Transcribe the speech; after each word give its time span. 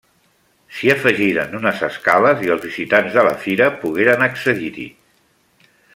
S'hi 0.77 0.89
afegiren 0.93 1.53
unes 1.59 1.83
escales 1.89 2.41
i 2.47 2.51
els 2.55 2.65
visitants 2.69 3.19
de 3.19 3.27
la 3.29 3.37
Fira 3.45 3.69
pogueren 3.85 4.29
accedir-hi. 4.29 4.91